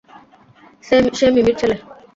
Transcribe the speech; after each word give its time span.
সে 1.17 1.25
মিমি-র 1.31 1.55
ছেলে। 1.59 1.75